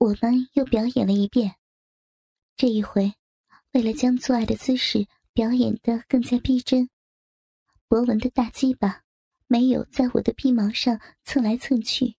[0.00, 1.56] 我们又表演了一遍。
[2.56, 3.12] 这一回，
[3.72, 6.88] 为了将做爱的姿势表演得更加逼真，
[7.86, 9.02] 博文的大鸡巴
[9.46, 12.16] 没有在我的皮毛上蹭来蹭去，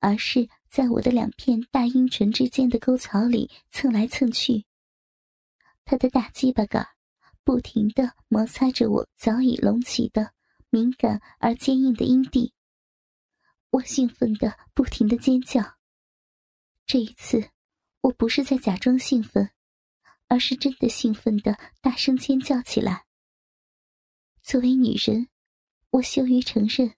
[0.00, 4.64] 而是在我的两片大阴唇之间的沟槽里蹭来蹭去。
[5.84, 6.88] 他的大鸡巴杆
[7.44, 10.32] 不停地摩擦着我早已隆起的
[10.70, 12.54] 敏感而坚硬的阴蒂，
[13.68, 15.75] 我兴奋的不停的尖叫。
[16.86, 17.50] 这一次，
[18.02, 19.50] 我不是在假装兴奋，
[20.28, 23.06] 而是真的兴奋的大声尖叫起来。
[24.40, 25.26] 作为女人，
[25.90, 26.94] 我羞于承认，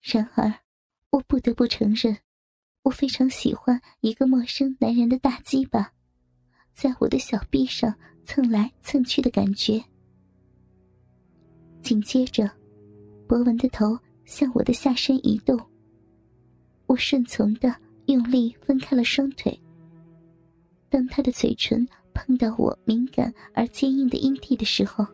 [0.00, 0.60] 然而，
[1.10, 2.16] 我不得不承认，
[2.84, 5.92] 我非常喜欢一个陌生男人的大鸡巴，
[6.72, 9.84] 在我的小臂上蹭来蹭去的感觉。
[11.82, 12.50] 紧接着，
[13.28, 15.60] 博文的头向我的下身移动，
[16.86, 17.78] 我顺从的。
[18.08, 19.58] 用力分开了双腿。
[20.88, 25.06] 当他的嘴唇碰到我敏感而坚硬的阴蒂的时候，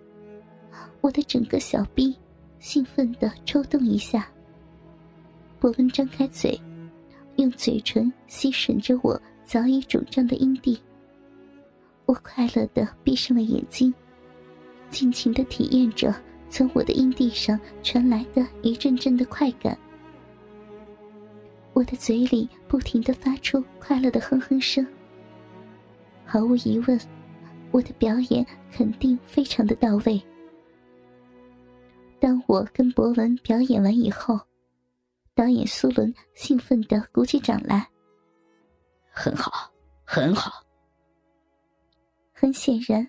[1.01, 2.17] 我的整个小臂
[2.61, 4.29] 兴奋的抽动一下。
[5.59, 6.59] 博文张开嘴，
[7.35, 10.79] 用嘴唇吸吮着我早已肿胀的阴蒂。
[12.07, 13.93] 我快乐的闭上了眼睛，
[14.89, 16.15] 尽情的体验着
[16.49, 19.77] 从我的阴蒂上传来的一阵阵的快感。
[21.75, 24.87] 我的嘴里不停的发出快乐的哼哼声。
[26.25, 26.99] 毫无疑问，
[27.73, 30.23] 我的表演肯定非常的到位。
[32.21, 34.41] 当我跟博文表演完以后，
[35.35, 37.87] 导演苏伦兴奋的鼓起掌来。
[39.11, 39.69] 很好，
[40.05, 40.65] 很好。
[42.33, 43.07] 很显然，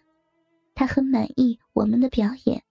[0.74, 2.62] 他很满意我们的表演。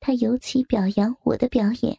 [0.00, 1.98] 他尤其表扬我的表演。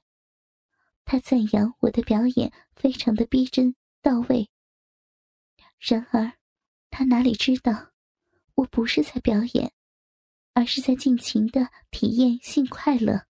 [1.09, 4.49] 他赞扬我的表演非常的逼真到位。
[5.79, 6.33] 然而，
[6.89, 7.93] 他哪里知道，
[8.55, 9.71] 我不是在表演，
[10.51, 13.25] 而是在尽情的体验性快乐。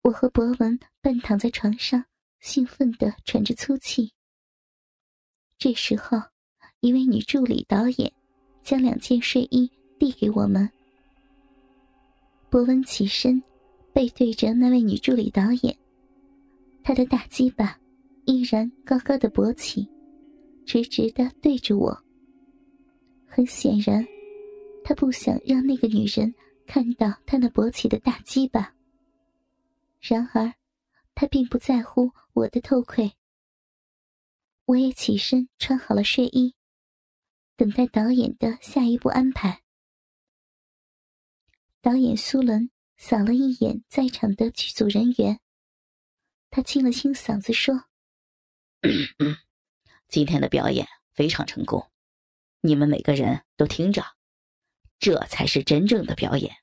[0.00, 2.06] 我和博文半躺在床上，
[2.40, 4.14] 兴奋的喘着粗气。
[5.58, 6.16] 这时候，
[6.80, 8.10] 一位女助理导演
[8.62, 10.70] 将两件睡衣递给我们。
[12.48, 13.42] 博文起身，
[13.92, 15.78] 背对着那位女助理导演。
[16.88, 17.78] 他的大鸡巴
[18.24, 19.86] 依然高高的勃起，
[20.64, 22.02] 直直的对着我。
[23.26, 24.02] 很显然，
[24.82, 26.34] 他不想让那个女人
[26.66, 28.74] 看到他那勃起的大鸡巴。
[30.00, 30.54] 然而，
[31.14, 33.12] 他并不在乎我的偷窥。
[34.64, 36.54] 我也起身穿好了睡衣，
[37.54, 39.60] 等待导演的下一步安排。
[41.82, 45.38] 导演苏伦扫了一眼在场的剧组人员。
[46.50, 47.84] 他清了清嗓子说
[50.08, 51.90] ：“今天的表演非常成功，
[52.62, 54.02] 你们每个人都听着，
[54.98, 56.56] 这才是真正的表演。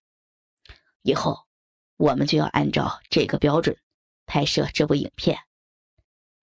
[1.03, 1.45] 以后
[1.97, 3.78] 我们就要按照这个标准
[4.25, 5.38] 拍摄这部影片。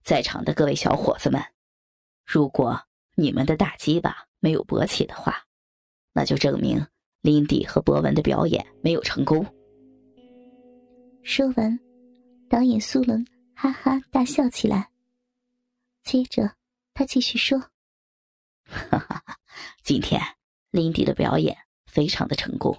[0.05, 1.43] 在场的各位小伙子们，
[2.25, 2.81] 如果
[3.17, 5.45] 你们的大鸡巴没有勃起的话，
[6.13, 6.87] 那就证明
[7.21, 9.45] 林迪和博文的表演没有成功。”
[11.25, 11.79] 说完。
[12.49, 13.27] 导演苏伦
[13.63, 14.91] 哈哈大笑起来，
[16.03, 16.57] 接着
[16.93, 17.61] 他继续说
[18.67, 19.39] ：“哈哈，
[19.85, 20.21] 今天
[20.73, 21.57] 林迪的表演
[21.87, 22.77] 非常的成功，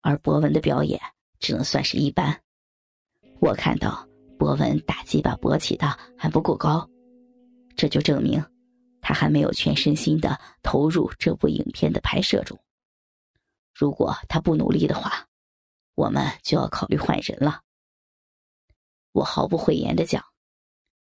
[0.00, 1.00] 而博文的表演
[1.40, 2.40] 只能算是一般。
[3.40, 4.08] 我看到
[4.38, 6.88] 博文打击把勃起的还不够高，
[7.74, 8.40] 这就证明
[9.00, 12.56] 他还没有全身心的投入这部影片的拍摄中。
[13.74, 15.26] 如果他不努力的话，
[15.96, 17.62] 我们就要考虑换人了。”
[19.12, 20.24] 我毫不讳言的讲，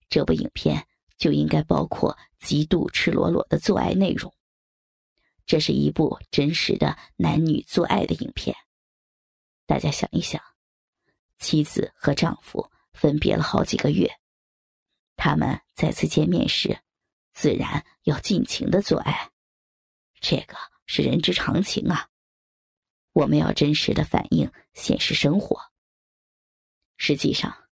[0.09, 0.87] 这部影片
[1.17, 4.33] 就应该包括极度赤裸裸的做爱内容。
[5.47, 8.57] 这是一部真实的男女做爱的影片。
[9.67, 10.41] 大家想一想，
[11.39, 14.09] 妻子和丈夫分别了好几个月，
[15.17, 16.79] 他们再次见面时，
[17.33, 19.31] 自然要尽情的做爱，
[20.21, 20.55] 这个
[20.87, 22.09] 是人之常情啊。
[23.13, 25.59] 我们要真实的反映现实生活。
[26.97, 27.68] 实际上。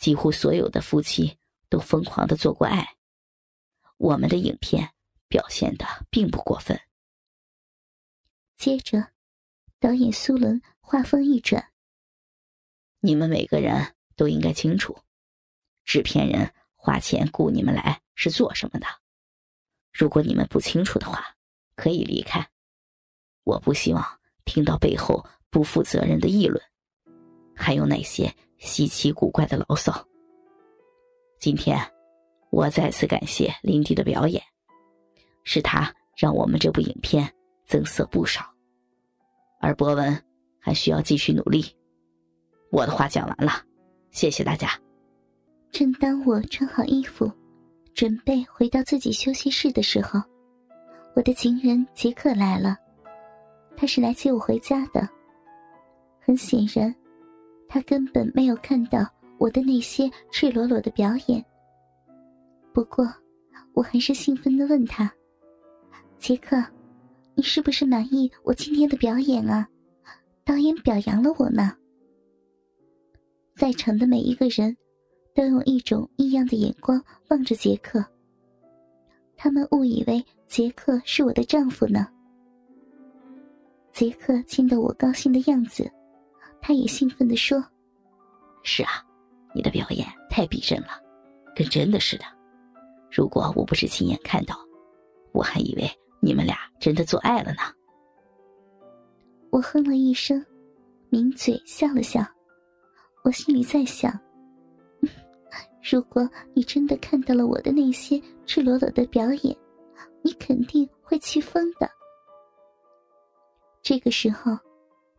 [0.00, 1.36] 几乎所有的夫妻
[1.68, 2.96] 都疯狂的做过爱，
[3.98, 4.94] 我们的影片
[5.28, 6.80] 表现的并不过分。
[8.56, 9.12] 接着，
[9.78, 11.70] 导演苏伦话锋一转
[13.00, 14.98] ：“你们每个人都应该清楚，
[15.84, 18.86] 制片人花钱雇你们来是做什么的。
[19.92, 21.36] 如果你们不清楚的话，
[21.76, 22.50] 可以离开。
[23.44, 26.58] 我不希望听到背后不负责任的议论，
[27.54, 30.06] 还有那些。”稀奇古怪的牢骚。
[31.38, 31.78] 今天，
[32.50, 34.42] 我再次感谢林迪的表演，
[35.44, 37.26] 是他让我们这部影片
[37.64, 38.44] 增色不少。
[39.60, 40.22] 而博文
[40.58, 41.64] 还需要继续努力。
[42.70, 43.64] 我的话讲完了，
[44.10, 44.68] 谢谢大家。
[45.72, 47.32] 正当我穿好衣服，
[47.94, 50.20] 准备回到自己休息室的时候，
[51.16, 52.76] 我的情人杰克来了。
[53.74, 55.08] 他是来接我回家的。
[56.20, 56.94] 很显然，
[57.70, 59.08] 他根本没有看到
[59.38, 61.42] 我的那些赤裸裸的表演。
[62.74, 63.08] 不过，
[63.72, 65.10] 我还是兴奋的问他
[66.18, 66.62] ：“杰克，
[67.34, 69.68] 你是不是满意我今天的表演啊？
[70.44, 71.72] 导演表扬了我呢。”
[73.54, 74.76] 在场的每一个人。
[75.32, 78.04] 都用一种异样的眼光望着杰克。
[79.36, 82.06] 他们误以为杰克是我的丈夫呢。
[83.92, 85.90] 杰克见到我高兴的样子，
[86.60, 87.62] 他也兴奋地说
[88.62, 89.04] ：“是啊，
[89.54, 90.88] 你的表演太逼真了，
[91.54, 92.24] 跟真的似的。
[93.10, 94.56] 如果我不是亲眼看到，
[95.32, 95.90] 我还以为
[96.20, 97.60] 你们俩真的做爱了呢。”
[99.50, 100.44] 我哼了一声，
[101.10, 102.24] 抿嘴笑了笑。
[103.24, 104.16] 我心里在想。
[105.82, 109.56] 如果你真的看到了我的那些赤裸裸的表演，
[110.22, 111.90] 你肯定会气疯的。
[113.82, 114.56] 这个时候，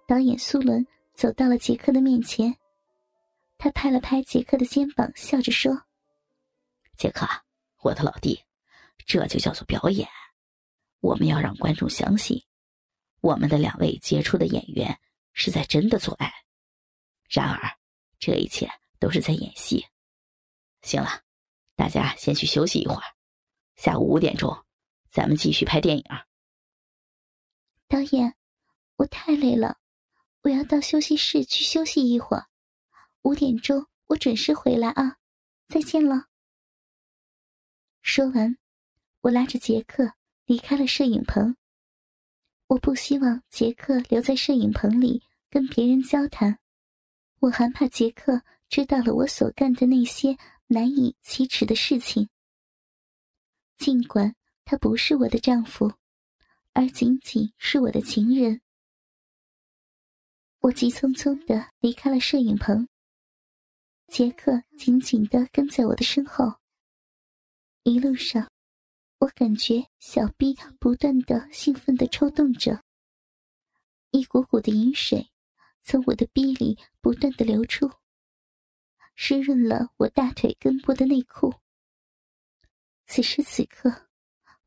[0.07, 2.57] 导演苏伦走到了杰克的面前，
[3.57, 5.83] 他拍了拍杰克的肩膀，笑着说
[6.97, 7.27] ：“杰克，
[7.81, 8.43] 我的老弟，
[9.05, 10.07] 这就叫做表演。
[10.99, 12.43] 我们要让观众相信，
[13.21, 14.99] 我们的两位杰出的演员
[15.33, 16.31] 是在真的做爱。
[17.29, 17.77] 然而，
[18.19, 18.69] 这一切
[18.99, 19.85] 都是在演戏。”
[20.81, 21.21] 行了，
[21.75, 23.03] 大家先去休息一会儿。
[23.75, 24.65] 下午五点钟，
[25.09, 26.03] 咱们继续拍电影。
[27.87, 28.35] 导演，
[28.95, 29.77] 我太累了，
[30.43, 32.47] 我要到休息室去休息一会儿。
[33.23, 35.17] 五点钟我准时回来啊！
[35.67, 36.27] 再见了。
[38.01, 38.57] 说完，
[39.21, 40.13] 我拉着杰克
[40.45, 41.55] 离开了摄影棚。
[42.67, 46.59] 我不希望杰克留在摄影棚里跟别人交谈，
[47.39, 50.37] 我还怕杰克知道了我所干的那些。
[50.73, 52.29] 难以启齿的事情。
[53.77, 54.33] 尽管
[54.63, 55.91] 他不是我的丈夫，
[56.71, 58.61] 而仅仅是我的情人，
[60.61, 62.87] 我急匆匆的离开了摄影棚。
[64.07, 66.53] 杰克紧紧的跟在我的身后。
[67.81, 68.47] 一路上，
[69.17, 72.83] 我感觉小臂不断的兴奋的抽动着，
[74.11, 75.31] 一股股的饮水
[75.81, 77.89] 从我的臂里不断的流出。
[79.15, 81.55] 湿润了我大腿根部的内裤。
[83.07, 84.09] 此时此刻，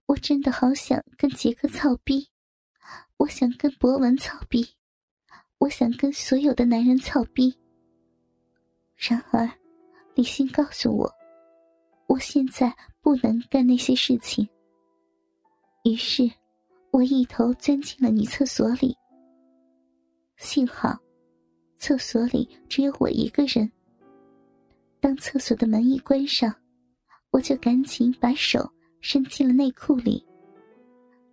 [0.06, 2.30] 我真的好想跟杰克操逼，
[3.18, 4.74] 我想跟博文操逼，
[5.64, 7.50] 我想跟所有的男人操逼。
[8.96, 9.50] 然而，
[10.14, 11.10] 理性告诉我，
[12.06, 12.70] 我现在
[13.00, 14.46] 不能干那些事情。
[15.84, 16.30] 于是，
[16.90, 18.94] 我一头钻进了女厕所里。
[20.36, 20.98] 幸好，
[21.78, 23.72] 厕所里只有我一个人。
[25.00, 26.54] 当厕所的门一关上，
[27.30, 28.70] 我就赶紧把手
[29.00, 30.22] 伸进了内裤里。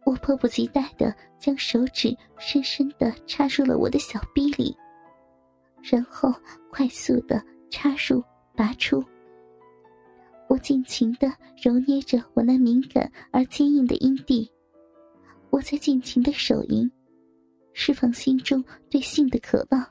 [0.06, 4.76] 我迫不及待的将手指深深的插入了我的小臂里，
[5.82, 6.34] 然后
[6.70, 8.24] 快速的插入、
[8.56, 9.04] 拔出。
[10.48, 11.32] 我尽情的
[11.64, 14.52] 揉捏着我那敏感而坚硬的阴蒂，
[15.50, 16.92] 我在尽情的手淫，
[17.74, 19.86] 释放心中对性的渴望。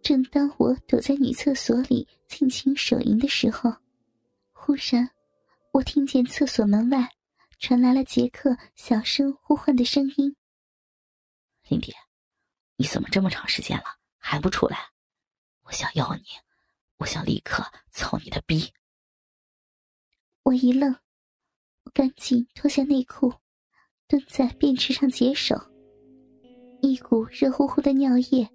[0.00, 3.70] 正当我躲在女厕所里尽情手淫的时候，
[4.52, 5.10] 忽然，
[5.72, 7.06] 我听见厕所门外
[7.58, 10.36] 传来了杰克小声呼唤的声音
[11.68, 11.92] ：“林迪，
[12.76, 13.84] 你怎么这么长时间了
[14.16, 14.78] 还不出来？
[15.62, 16.22] 我想要你，
[16.98, 18.72] 我想立刻操你的逼。”
[20.44, 20.96] 我一愣，
[21.82, 23.34] 我赶紧脱下内裤，
[24.06, 25.56] 蹲在便池上解手，
[26.80, 28.48] 一股热乎乎的尿液。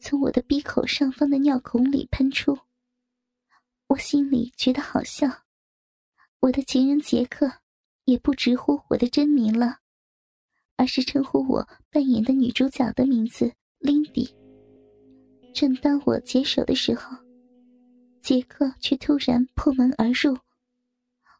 [0.00, 2.58] 从我的鼻口上方的尿孔里喷出，
[3.86, 5.44] 我心里觉得好笑。
[6.40, 7.61] 我的情人杰克
[8.04, 9.78] 也不直呼我的真名了，
[10.76, 14.34] 而是称呼我扮演的女主角的名字琳迪。
[15.54, 17.16] 正当我解手的时候，
[18.20, 20.38] 杰克却突然破门而入。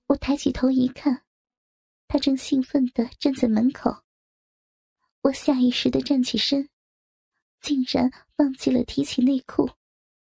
[0.08, 1.22] 我抬起头一看，
[2.08, 4.02] 他正兴奋地站在门口。
[5.22, 6.68] 我下意识地站起身。
[7.60, 9.70] 竟然忘记了提起内裤。